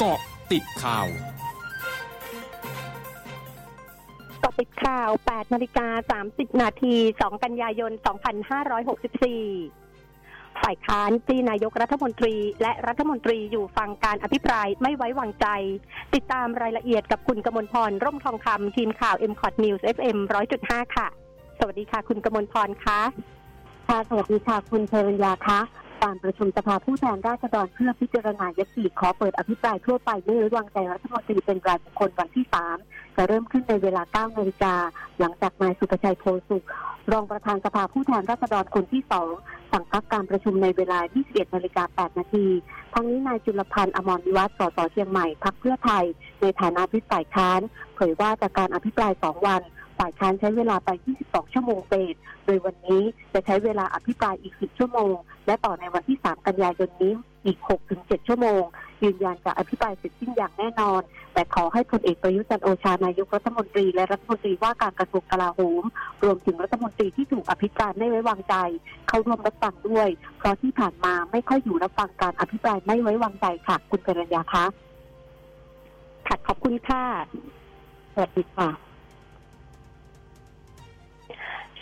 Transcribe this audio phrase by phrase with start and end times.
[0.00, 0.20] เกาะ
[0.52, 1.06] ติดข่าว
[4.42, 7.92] กาะติดข่าว 8นาฬิกา30 นาที 2 กันยายน
[9.26, 15.46] 2564ฝ่ายค้านที่นายกรัฐมนตรี และรัฐมนตรีอยู่ฟังการอภิปรายไม่ไว้วางใจ
[16.14, 20.18] ติดตามรายละเอียดกับคุณกมลพร ร่มทองคำทีมข่าว m c o t News FM
[20.56, 21.06] 100.5 ค่ะ
[21.58, 23.00] สวัสดีค่ะ คุณกมลพรคะ
[23.88, 25.60] ค่ะสวัสดีค่ะ คุณเชริญญาคะ
[26.04, 32.46] การประชุมสภาผู้แทนราษฎรเพื่อพิจารณายติขอเปิดอภิปรายทั่วไปไม่ไว้วางใจรัฐมนตรีเป็นรายบุคคลวันที่
[32.80, 34.74] 3 จะเริ่มขึ้นในเวลา 9 นาฬิกา
[35.20, 36.64] หลังจากนายสุประชัยโพสุข
[37.12, 39.32] รองประธานสภาผู้แทนราษฎรคนที่สอง
[39.72, 42.46] สั่งพักการประชุมในเวลา 21 นาฬิกา 8 นาที
[42.94, 46.04] ทั้งนี้นายจุลพันธ์อมรวิวัฒน์สสเชียงใหม่พักเพื่อไทย
[46.40, 47.60] ในฐานะพิพายค้าน
[47.96, 49.62] เผยว่าจากการอภิปราย 2 วัน
[49.98, 50.90] ฝ่ายค้านใช้เวลาไป
[51.22, 52.14] 22 ชั่วโมงเศษ
[52.46, 53.02] โดยวันนี้
[53.32, 55.14] จะใช้เวลาอภิปรายอีก 10 ชั่วโมง
[55.46, 57.12] และต่อในวันที่ 3 กันยายนนี้
[57.46, 57.58] อีก
[57.92, 58.62] 6-7 ชั่วโมง
[59.04, 61.00] ยืนยันจะอภิปรายเสร็จสิ้นอย่างแน่นอน
[61.32, 65.82] แต่ขอให้พลเอกประยุจันโอชานายกรัฐมนตรี และรัฐมนตรีว่าการกระทรวงกลาโหม
[66.24, 68.54] รวมถึงรัฐมนตรีที่ถูกอภิปรายไม่ไว้วางใจ
[69.08, 74.64] เข้าร่วมรับฟังด้วย เพราะที่ผ่านมาไม่ค่อยอยู่รับฟังการอภิปรายไม่ไว้วางใจค่ะ คุณเปรัญญาคะ
[76.26, 77.02] ค่ะขอบคุณค่ะ
[78.14, 78.87] สวัสดีค่ะ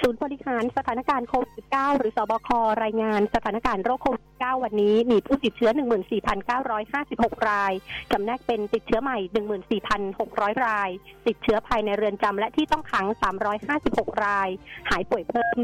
[0.00, 2.48] ศูนย์บริหารสถานการณ์โควิด -19 หรือสบค
[2.82, 5.70] รายงานสถานการณ์โรคโควิด -19 วันนี้มีผู้ติดเชื้อ
[6.38, 7.72] 14,956 ราย
[8.12, 9.18] จำแนกเป็นติดเชื้อใหม่
[9.92, 10.90] 14,600 ราย
[11.26, 13.06] ติดเชื้อภายในเรือนจำและที่ต้องขัง
[13.64, 14.48] 356 ราย
[14.90, 15.54] หายป่วยเพิ่ม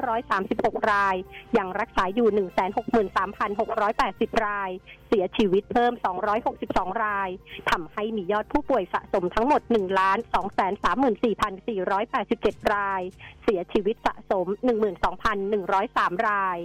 [0.00, 1.16] 17,936 ราย
[1.58, 2.28] ยังรักษาอยู่
[3.56, 4.70] 163,680 ราย
[5.08, 5.92] เสียชีวิตเพิ่ม
[6.48, 7.28] 262 ราย
[7.70, 13.02] ทำให้มียอดผู้ป่วยสะสมทั้งหมด 1 234,487 ราย
[13.44, 14.46] เสียชีวิตสะสม
[15.16, 16.58] 12,103 ราย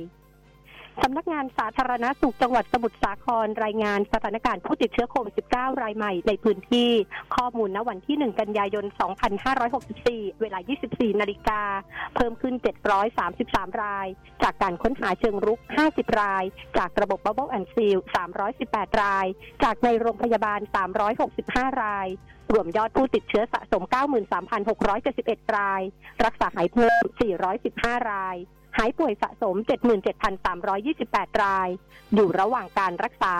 [1.03, 6.91] สำนักงานสาธารณาสุขจังหวัดสมุทรสาครรายงานสถานการณ์ผู้ติดเชื้อโควิด -19 รายใหม่ในพื้นที่
[7.35, 8.85] ข้อมูลณวันที่ 1 กันยายน
[9.63, 11.61] 2564 เวลา 24 นาฬิกา
[12.15, 12.55] เพิ่มขึ้น
[13.19, 14.07] 733 ราย
[14.43, 16.43] จากการค้นหาเชิงรุก 50 ราย
[16.77, 17.99] จากระบบ Bubble and Seal
[18.49, 19.25] 318 ราย
[19.63, 20.59] จากในโรงพยาบาล
[21.21, 22.07] 365 ราย
[22.53, 23.83] รวมยอดผู้ติดเชื้อสะสม
[24.49, 25.81] 93,671 ราย
[26.25, 27.03] รักษาหายเพิ่ม
[27.55, 28.37] 415 ราย
[28.77, 29.55] หายป่วยสะสม
[30.69, 31.69] 77,328 ราย
[32.13, 33.31] อยู่ระหว่างการรักษา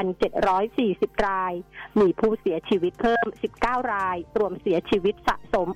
[0.00, 1.52] 15,740 ราย
[2.00, 3.26] มีผู้เสียชีวิตเพิ่ม
[3.58, 5.68] 19 ราย รวมเสียชีวิตสะสม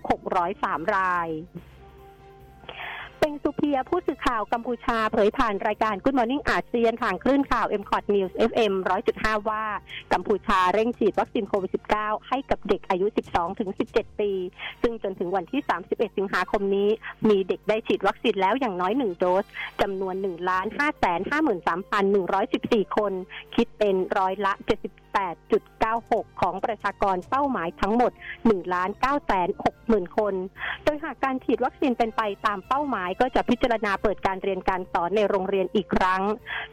[0.44, 1.28] 603 ราย
[3.24, 8.72] เปงสุเพียผู้สื่อข่าวกัมพูชาเผยผ่านรายการ Good Morning อาเซียนทางคลื่นข่าว m c o t News FM
[9.10, 9.64] 100.5 ว่า
[10.12, 11.70] กัมพูชาเร่งฉีดวัคซีนโควิด
[12.00, 14.30] -19 ให้กับเด็กอายุ 12ถึง17 ปี
[14.82, 16.88] ซึ่งจนถึงวันที่ 31 สิงหาคมนี้
[17.28, 19.44] มีเด็กได้ฉีดวัคซีนแล้วอย่างน้อย 1 โดส
[19.80, 21.14] จำนวน 1 5 5 3
[21.48, 23.12] 1 1 4 คน
[23.54, 24.52] คิดเป็นร้อยละ
[25.74, 30.34] 8.96 ของประชากรเป้าหมายทั้งหมด 1 ล้าน9แสน6หมื่นคน
[30.84, 36.22] โดยหากการฉีดวัคซีนเป็นไปตามเป้าหมายก็จะพิจารณาเปิดการเรียนการสอนในโรงเรียนอีกครั้ง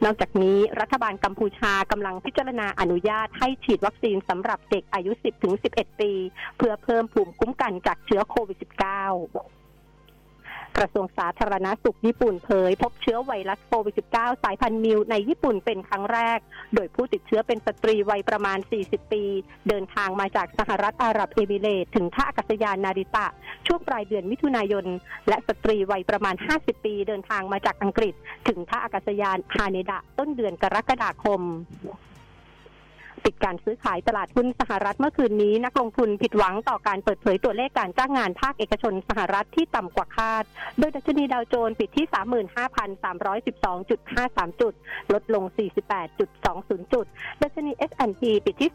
[0.03, 5.11] นอกจากนี้รัฐบาลกัมพูชากำลังพิจารณาอนุญาตให้ฉีดวัคซีนสำหรับเด็กอายุ
[5.57, 6.11] 10-11 ปี
[6.57, 9.60] เพื่อเพิ่มภูมิคุ้มกันจากเชื้อโควิด -19
[10.77, 16.39] กระทรวงสาธารณาสุขญี่ปุ่นเผย พบเชื้อไวรัสโควิด -19 สายพันธุ์มิวในญี่ปุ่นเป็นครั้งแรก
[16.75, 19.23] โดยผู้ติดเชื้อเป็นสตรีวัยประมาณ 40 ปี
[19.67, 23.27] เดินทางมาจากสหรัฐอาหรับเอมิเรตถึงท่าอากาศยานนาริตะ
[23.67, 24.85] ช่วงปลายเดือนมิถุนายน
[25.27, 28.13] และสตรีวัยประมาณ 50 ปีเดินทางมาจากอังกฤษ
[28.47, 31.41] ถึงท่าอากาศยานฮาเนดะต้นเดือนกรกฎาคม
[33.25, 40.43] ปิดการซื้อขายตลาดหุ้นสหรัฐเมื่อคืนนี้ นักลงทุนผิดหวังต่อการเปิดเผยตัวเลขการจ้างงานภาคเอกชนสหรัฐที่ต่ำกว่าคาด
[40.79, 44.73] โดยดัชนีดาวโจนส์ปิดที่ 35,312.53 จุด
[45.13, 47.05] ลดลง 48.20 จุด
[47.41, 48.71] ดัชนี S&P ปิดที่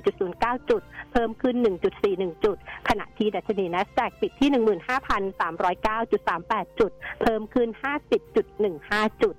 [0.00, 0.82] 4,524.09 จุด
[1.12, 1.56] เพิ่มขึ้น
[2.00, 2.56] 1.41 จุด
[2.88, 6.90] ขณะที่ดัชนี NASDAQ ปิดที่ 15,309.38 จุด
[7.22, 7.68] เพิ่มขึ้น
[8.44, 9.34] 50.15 จุด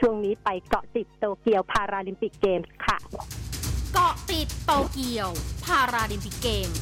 [0.00, 2.96] ช่วงนี้ไปเกาะติดโตเกียวพาราลิมปิกเกมส์ค่ะ
[3.94, 5.28] เกาะติดโตเกียว
[5.64, 6.78] พาราลิมปิกเกมส์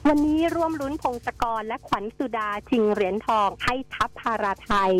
[0.00, 4.92] 2020วันนี้ร่วมลุ้นพงศกรและขวัญสุดาชิงเหรียญทองให้ทัพพาราไทย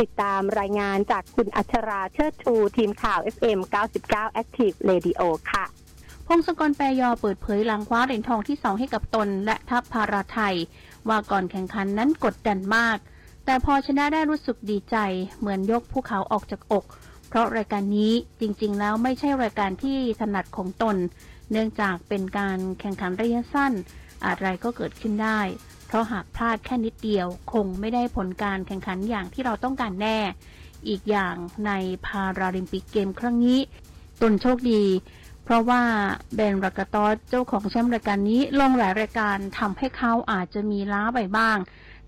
[0.00, 3.58] ติดตามรายงานจากคุณอัชราเชิดชูทีมข่าว FM
[4.00, 5.22] 99 Active Radio
[5.52, 5.64] ค่ะ
[6.26, 10.56] พงศกรแปรยอเปิดเผยหลังคว้าเหรียญทองที่สองให้กับตนและทัพพาราไทย
[11.08, 12.98] ว่าก่อนแข่งขันนั้นกดดันมาก
[13.44, 14.96] แต่พอชนะได้รู้สึกดีใจ
[15.38, 16.84] เหมือนยกภูเขาออกจากอก
[17.28, 20.96] เพราะรายการนี้จริงๆ แล้วไม่ใช่รายการที่ถนัดของตน
[21.50, 23.72] เนื่องจากเป็นการแข่งขันระยะสั้น
[24.26, 25.40] อะไรก็เกิดขึ้นได้
[25.86, 30.18] เพเพราะหากพลาดแค่นิดเดียว คงไม่ได้ผลการแข่งขันอย่างที่เราต้องการแน่
[30.88, 31.34] อีกอย่าง
[31.66, 31.70] ใน
[32.06, 33.60] พาราลิมปิกเกมครั้งนี้
[34.22, 34.82] ตนโชคดี
[35.44, 35.82] เพราะว่า
[36.34, 41.58] เบนรากาตอสเจ้าของแชมป์รายการนี้ลงหลายรายการทำให้เขาอาจจะมีล้าไปบ้าง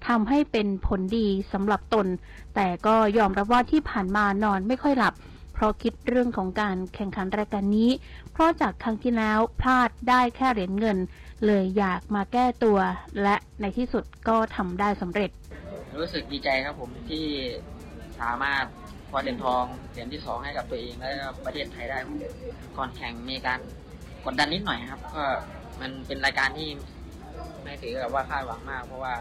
[0.08, 2.06] ทำให้เป็นผลดีสำหรับตน
[2.54, 5.14] แต่ก็ยอมรับว่าที่ผ่านมานอนไม่ค่อยหลับ
[5.54, 7.90] เพราะคิดเรื่องของการแข่งขันรายการนี้
[8.32, 10.98] เพราะจากครั้งที่แล้วพลาดได้แค่เหรียญเงิน
[11.46, 12.78] เลยอยากมาแก้ตัว
[13.22, 15.30] และในที่สุดก็ทำได้สำเร็จ
[15.98, 17.26] รู้สึกดีใจครับผมที่
[18.20, 18.64] สามารถ
[19.14, 21.10] คว้าเหรียญทองเหรียญที่สองให้กับตัวเองและ
[21.44, 21.98] ประเทศไทยได้
[22.76, 23.60] ก่อนแข่งมีการ
[24.24, 25.24] กดดันนิดหน่อยครับ ก็
[25.80, 26.68] มันเป็นรายการที่
[27.62, 29.14] ไม่ถือกับว่าคาดหวังมาก เพราะว่า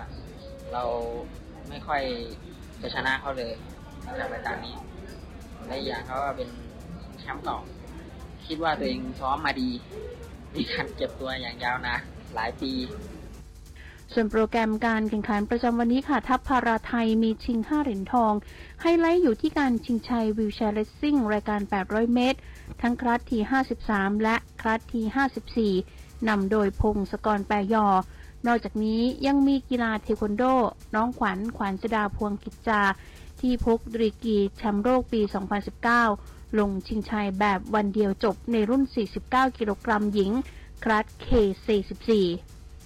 [0.74, 0.84] เรา
[1.70, 2.02] ไม่ค่อย
[2.82, 3.54] จะชนะเขาเลย
[4.20, 4.76] จากรายการนี้
[5.68, 6.50] และอย่างเขาก็เป็น
[7.20, 7.58] แชมป์เก่า
[8.48, 9.70] คิดว่าตัวเองซ้อมมาดี
[10.56, 12.02] มีการเจ็บตัวอย่างยาวนาน
[12.36, 12.72] หลายปี
[14.12, 18.34] ส่วนโปรแกรมการแข่งขันประจำวันนี้ค่ะ ทัพพาราไทยมีชิง 5 เหรียญทอง
[18.82, 22.40] ไฮไลท์อยู่ที่การชิงชัยวิวแชร์เลสซิ่งรายการ 800 เมตร
[22.82, 23.40] ทั้งคลัสที
[23.82, 25.02] 53 และคลัสที
[25.64, 27.88] 54 นำโดยพงศกรแปรยอ
[28.48, 30.44] นอกจากนี้ยังมีกีฬาเทควันโด
[30.96, 32.82] น้องขวัญขวัญสดาพวงกิจจา
[33.40, 35.22] ที่พกดีกรีแชมป์โลกปี
[35.90, 38.84] 2019 ลงชิงชัยแบบวันเดียวจบในรุ่น
[39.22, 40.32] 49 กิโลกรัมหญิง
[40.84, 42.10] class K44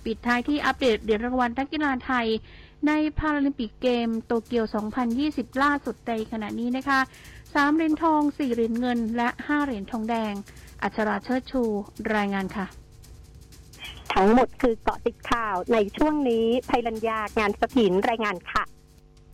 [0.06, 2.28] ปิดท้ายที่อัปเดตเหรียญรางวัลนักกีฬาไทย
[2.88, 4.66] ในพาราลิมปิกเกมโตเกียว
[5.14, 7.00] 2020 ล่าสุดในขณะนี้นะคะ
[7.40, 10.34] 3 เหรียญทอง 4 เหรียญเงิน และ 5 เหรียญทองแดง
[10.84, 11.64] อัชราเชิดชู
[12.16, 12.66] รายงานค่ะ
[14.14, 18.64] ทั้งหมดคือเกาะติดข่าวในช่วงนี้ไทยรัญญางานสถินรายงานค่ะ